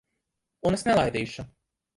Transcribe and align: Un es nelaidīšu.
Un 0.69 0.77
es 0.79 0.85
nelaidīšu. 0.89 1.49